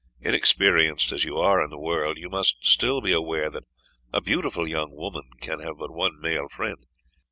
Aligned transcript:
Inexperienced 0.19 1.11
as 1.11 1.25
you 1.25 1.37
are 1.37 1.63
in 1.63 1.69
the 1.69 1.77
world, 1.77 2.17
you 2.17 2.27
must 2.27 2.65
still 2.67 3.01
be 3.01 3.13
aware 3.13 3.51
that 3.51 3.65
a 4.11 4.19
beautiful 4.19 4.67
young 4.67 4.95
woman 4.95 5.29
can 5.39 5.59
have 5.59 5.77
but 5.77 5.93
one 5.93 6.19
male 6.19 6.49
friend. 6.49 6.87